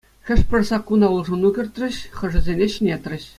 Хӑш-пӗр 0.27 0.61
саккуна 0.69 1.07
улшӑну 1.17 1.49
кӗртрӗҫ, 1.59 1.95
хӑшӗсене 2.21 2.67
ҫӗнетрӗҫ. 2.77 3.23